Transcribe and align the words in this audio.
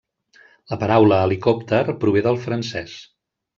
La 0.73 0.79
paraula 0.83 1.19
'helicòpter' 1.19 1.97
prové 2.05 2.25
del 2.31 2.43
francès. 2.49 2.99